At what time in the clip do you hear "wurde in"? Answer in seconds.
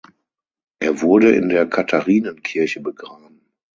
1.03-1.47